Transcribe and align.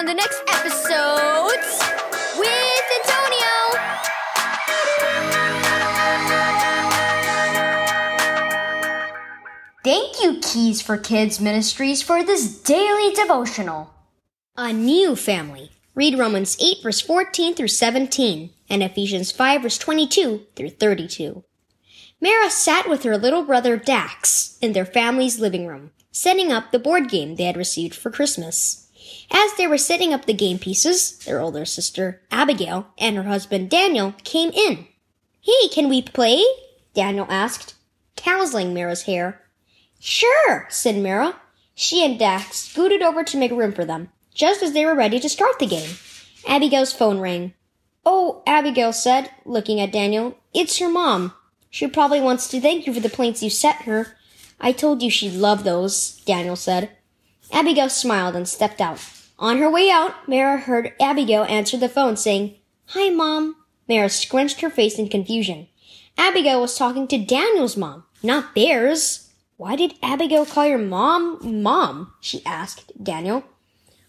on 0.00 0.06
the 0.06 0.14
next 0.14 0.42
episode 0.48 1.60
with 2.38 2.84
Antonio. 3.04 3.52
Thank 9.84 10.22
you, 10.22 10.40
Keys 10.40 10.80
for 10.80 10.96
Kids 10.96 11.38
Ministries, 11.38 12.00
for 12.00 12.24
this 12.24 12.62
daily 12.62 13.12
devotional. 13.12 13.92
A 14.56 14.72
new 14.72 15.14
family. 15.14 15.70
Read 15.94 16.18
Romans 16.18 16.56
8, 16.58 16.78
verse 16.82 17.02
14 17.02 17.54
through 17.54 17.68
17, 17.68 18.54
and 18.70 18.82
Ephesians 18.82 19.30
5, 19.30 19.60
verse 19.60 19.76
22 19.76 20.46
through 20.56 20.70
32. 20.70 21.44
Mara 22.22 22.48
sat 22.48 22.88
with 22.88 23.02
her 23.02 23.18
little 23.18 23.42
brother 23.42 23.76
Dax 23.76 24.56
in 24.62 24.72
their 24.72 24.86
family's 24.86 25.38
living 25.38 25.66
room, 25.66 25.90
setting 26.10 26.50
up 26.50 26.70
the 26.70 26.78
board 26.78 27.10
game 27.10 27.36
they 27.36 27.44
had 27.44 27.58
received 27.58 27.94
for 27.94 28.10
Christmas. 28.10 28.86
As 29.30 29.54
they 29.54 29.66
were 29.66 29.78
setting 29.78 30.12
up 30.12 30.26
the 30.26 30.32
game 30.32 30.58
pieces, 30.58 31.18
their 31.18 31.40
older 31.40 31.64
sister, 31.64 32.22
Abigail, 32.30 32.88
and 32.98 33.16
her 33.16 33.24
husband, 33.24 33.70
Daniel, 33.70 34.14
came 34.24 34.50
in. 34.50 34.86
Hey, 35.40 35.68
can 35.72 35.88
we 35.88 36.02
play? 36.02 36.44
Daniel 36.94 37.26
asked, 37.28 37.74
tousling 38.16 38.74
Mara's 38.74 39.02
hair. 39.02 39.42
Sure, 39.98 40.66
said 40.68 40.96
Mara. 40.96 41.36
She 41.74 42.04
and 42.04 42.18
Dax 42.18 42.56
scooted 42.56 43.02
over 43.02 43.24
to 43.24 43.36
make 43.36 43.52
room 43.52 43.72
for 43.72 43.84
them, 43.84 44.10
just 44.34 44.62
as 44.62 44.72
they 44.72 44.84
were 44.84 44.94
ready 44.94 45.18
to 45.20 45.28
start 45.28 45.58
the 45.58 45.66
game. 45.66 45.90
Abigail's 46.46 46.92
phone 46.92 47.20
rang. 47.20 47.54
Oh, 48.04 48.42
Abigail 48.46 48.92
said, 48.92 49.30
looking 49.44 49.80
at 49.80 49.92
Daniel, 49.92 50.36
it's 50.54 50.80
your 50.80 50.90
mom. 50.90 51.32
She 51.70 51.86
probably 51.86 52.20
wants 52.20 52.48
to 52.48 52.60
thank 52.60 52.86
you 52.86 52.92
for 52.92 53.00
the 53.00 53.08
plates 53.08 53.42
you 53.42 53.50
sent 53.50 53.82
her. 53.82 54.16
I 54.60 54.72
told 54.72 55.02
you 55.02 55.10
she'd 55.10 55.34
love 55.34 55.64
those, 55.64 56.20
Daniel 56.26 56.56
said. 56.56 56.90
Abigail 57.52 57.88
smiled 57.88 58.36
and 58.36 58.48
stepped 58.48 58.80
out. 58.80 59.00
On 59.38 59.58
her 59.58 59.70
way 59.70 59.90
out, 59.90 60.28
Mara 60.28 60.58
heard 60.58 60.92
Abigail 61.00 61.44
answer 61.44 61.76
the 61.76 61.88
phone 61.88 62.16
saying, 62.16 62.56
Hi, 62.86 63.10
Mom. 63.10 63.56
Mara 63.88 64.08
scrunched 64.08 64.60
her 64.60 64.70
face 64.70 64.98
in 64.98 65.08
confusion. 65.08 65.66
Abigail 66.16 66.60
was 66.60 66.76
talking 66.76 67.08
to 67.08 67.18
Daniel's 67.18 67.76
mom, 67.76 68.04
not 68.22 68.54
theirs. 68.54 69.30
Why 69.56 69.74
did 69.74 69.94
Abigail 70.02 70.46
call 70.46 70.66
your 70.66 70.78
mom 70.78 71.62
mom? 71.62 72.12
she 72.20 72.44
asked 72.44 72.92
Daniel. 73.02 73.44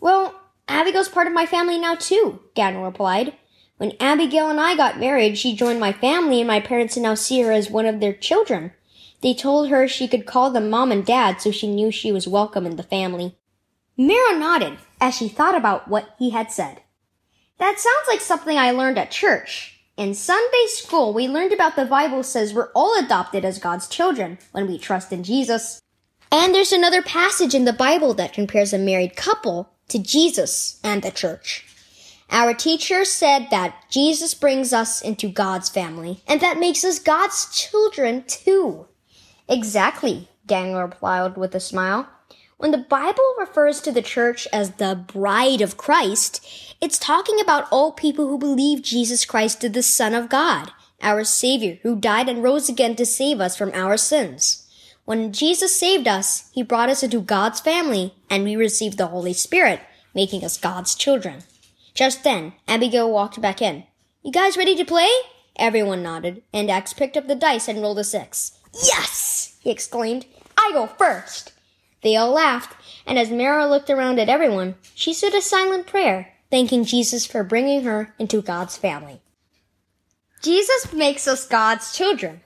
Well, 0.00 0.34
Abigail's 0.68 1.08
part 1.08 1.26
of 1.26 1.32
my 1.32 1.46
family 1.46 1.78
now 1.78 1.94
too, 1.94 2.40
Daniel 2.54 2.84
replied. 2.84 3.34
When 3.78 3.92
Abigail 3.98 4.48
and 4.48 4.60
I 4.60 4.76
got 4.76 5.00
married, 5.00 5.36
she 5.36 5.56
joined 5.56 5.80
my 5.80 5.92
family 5.92 6.40
and 6.40 6.48
my 6.48 6.60
parents 6.60 6.96
now 6.96 7.14
see 7.14 7.40
her 7.42 7.50
as 7.50 7.70
one 7.70 7.86
of 7.86 8.00
their 8.00 8.12
children. 8.12 8.72
They 9.24 9.32
told 9.32 9.70
her 9.70 9.88
she 9.88 10.06
could 10.06 10.26
call 10.26 10.50
them 10.50 10.68
mom 10.68 10.92
and 10.92 11.02
dad 11.02 11.40
so 11.40 11.50
she 11.50 11.66
knew 11.66 11.90
she 11.90 12.12
was 12.12 12.28
welcome 12.28 12.66
in 12.66 12.76
the 12.76 12.82
family. 12.82 13.38
Mira 13.96 14.38
nodded 14.38 14.76
as 15.00 15.14
she 15.16 15.30
thought 15.30 15.56
about 15.56 15.88
what 15.88 16.14
he 16.18 16.28
had 16.28 16.52
said. 16.52 16.82
That 17.58 17.78
sounds 17.78 18.06
like 18.06 18.20
something 18.20 18.58
I 18.58 18.70
learned 18.70 18.98
at 18.98 19.10
church. 19.10 19.80
In 19.96 20.12
Sunday 20.12 20.66
school, 20.66 21.14
we 21.14 21.26
learned 21.26 21.54
about 21.54 21.74
the 21.74 21.86
Bible 21.86 22.22
says 22.22 22.52
we're 22.52 22.70
all 22.72 23.02
adopted 23.02 23.46
as 23.46 23.58
God's 23.58 23.88
children 23.88 24.36
when 24.52 24.66
we 24.66 24.76
trust 24.76 25.10
in 25.10 25.24
Jesus. 25.24 25.80
And 26.30 26.54
there's 26.54 26.72
another 26.72 27.00
passage 27.00 27.54
in 27.54 27.64
the 27.64 27.72
Bible 27.72 28.12
that 28.12 28.34
compares 28.34 28.74
a 28.74 28.78
married 28.78 29.16
couple 29.16 29.70
to 29.88 29.98
Jesus 29.98 30.78
and 30.84 31.00
the 31.00 31.10
church. 31.10 31.64
Our 32.28 32.52
teacher 32.52 33.06
said 33.06 33.48
that 33.50 33.86
Jesus 33.88 34.34
brings 34.34 34.74
us 34.74 35.00
into 35.00 35.30
God's 35.30 35.70
family, 35.70 36.22
and 36.26 36.42
that 36.42 36.58
makes 36.58 36.84
us 36.84 36.98
God's 36.98 37.48
children 37.56 38.24
too. 38.26 38.86
Exactly, 39.48 40.28
Daniel 40.46 40.80
replied 40.82 41.36
with 41.36 41.54
a 41.54 41.60
smile. 41.60 42.08
When 42.56 42.70
the 42.70 42.78
Bible 42.78 43.34
refers 43.38 43.80
to 43.82 43.92
the 43.92 44.00
church 44.00 44.48
as 44.52 44.72
the 44.72 44.94
bride 44.94 45.60
of 45.60 45.76
Christ, 45.76 46.76
it's 46.80 46.98
talking 46.98 47.40
about 47.40 47.68
all 47.70 47.92
people 47.92 48.28
who 48.28 48.38
believe 48.38 48.80
Jesus 48.82 49.24
Christ 49.24 49.62
is 49.64 49.72
the 49.72 49.82
Son 49.82 50.14
of 50.14 50.28
God, 50.28 50.70
our 51.02 51.24
Savior, 51.24 51.78
who 51.82 51.96
died 51.96 52.28
and 52.28 52.42
rose 52.42 52.68
again 52.68 52.96
to 52.96 53.04
save 53.04 53.40
us 53.40 53.56
from 53.56 53.70
our 53.74 53.96
sins. 53.96 54.66
When 55.04 55.32
Jesus 55.32 55.78
saved 55.78 56.08
us, 56.08 56.50
He 56.52 56.62
brought 56.62 56.88
us 56.88 57.02
into 57.02 57.20
God's 57.20 57.60
family, 57.60 58.14
and 58.30 58.44
we 58.44 58.56
received 58.56 58.96
the 58.96 59.08
Holy 59.08 59.34
Spirit, 59.34 59.80
making 60.14 60.42
us 60.44 60.56
God's 60.56 60.94
children. 60.94 61.42
Just 61.92 62.24
then, 62.24 62.54
Abigail 62.66 63.10
walked 63.12 63.40
back 63.42 63.60
in. 63.60 63.84
You 64.22 64.32
guys 64.32 64.56
ready 64.56 64.74
to 64.76 64.84
play? 64.84 65.10
Everyone 65.56 66.02
nodded, 66.02 66.42
and 66.52 66.68
Dax 66.68 66.94
picked 66.94 67.16
up 67.16 67.26
the 67.28 67.34
dice 67.34 67.68
and 67.68 67.82
rolled 67.82 67.98
a 67.98 68.04
six. 68.04 68.58
Yes! 68.72 69.33
He 69.64 69.70
exclaimed. 69.70 70.26
I 70.56 70.70
go 70.72 70.86
first. 70.86 71.52
They 72.02 72.14
all 72.16 72.32
laughed, 72.32 72.76
and 73.06 73.18
as 73.18 73.30
Mara 73.30 73.66
looked 73.66 73.88
around 73.88 74.20
at 74.20 74.28
everyone, 74.28 74.74
she 74.94 75.14
said 75.14 75.34
a 75.34 75.40
silent 75.40 75.86
prayer, 75.86 76.34
thanking 76.50 76.84
Jesus 76.84 77.24
for 77.24 77.42
bringing 77.42 77.82
her 77.82 78.14
into 78.18 78.42
God's 78.42 78.76
family. 78.76 79.22
Jesus 80.42 80.92
makes 80.92 81.26
us 81.26 81.48
God's 81.48 81.96
children. 81.96 82.42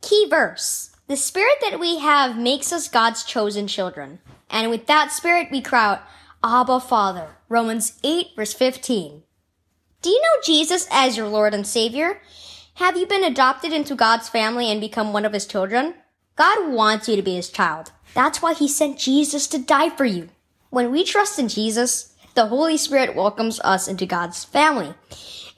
Key 0.00 0.26
verse. 0.30 0.96
The 1.08 1.16
spirit 1.16 1.56
that 1.60 1.78
we 1.78 1.98
have 1.98 2.38
makes 2.38 2.72
us 2.72 2.88
God's 2.88 3.22
chosen 3.22 3.66
children. 3.66 4.20
And 4.48 4.70
with 4.70 4.86
that 4.86 5.12
spirit, 5.12 5.48
we 5.50 5.60
cry 5.60 5.84
out, 5.84 6.02
Abba 6.42 6.80
Father. 6.80 7.36
Romans 7.50 7.98
8 8.02 8.28
verse 8.34 8.54
15. 8.54 9.22
Do 10.00 10.08
you 10.08 10.22
know 10.22 10.42
Jesus 10.42 10.88
as 10.90 11.18
your 11.18 11.28
Lord 11.28 11.52
and 11.52 11.66
Savior? 11.66 12.22
Have 12.74 12.96
you 12.96 13.06
been 13.06 13.24
adopted 13.24 13.74
into 13.74 13.94
God's 13.94 14.30
family 14.30 14.70
and 14.70 14.80
become 14.80 15.12
one 15.12 15.26
of 15.26 15.34
His 15.34 15.44
children? 15.44 15.94
God 16.40 16.72
wants 16.72 17.06
you 17.06 17.16
to 17.16 17.22
be 17.22 17.34
His 17.34 17.50
child. 17.50 17.92
That's 18.14 18.40
why 18.40 18.54
He 18.54 18.66
sent 18.66 18.98
Jesus 18.98 19.46
to 19.48 19.58
die 19.58 19.90
for 19.90 20.06
you. 20.06 20.30
When 20.70 20.90
we 20.90 21.04
trust 21.04 21.38
in 21.38 21.48
Jesus, 21.48 22.14
the 22.34 22.46
Holy 22.46 22.78
Spirit 22.78 23.14
welcomes 23.14 23.60
us 23.60 23.86
into 23.86 24.06
God's 24.06 24.42
family. 24.42 24.94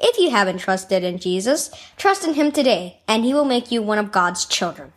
If 0.01 0.19
you 0.19 0.31
haven't 0.31 0.59
trusted 0.59 1.05
in 1.05 1.19
Jesus, 1.19 1.71
trust 1.97 2.27
in 2.27 2.35
Him 2.35 2.51
today, 2.51 3.01
and 3.07 3.25
He 3.25 3.33
will 3.33 3.45
make 3.45 3.71
you 3.71 3.81
one 3.81 3.99
of 3.99 4.11
God's 4.11 4.45
children. 4.45 4.93